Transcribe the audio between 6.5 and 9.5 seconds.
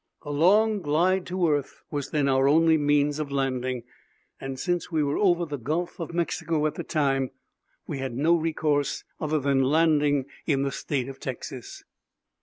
at the time, we had no recourse other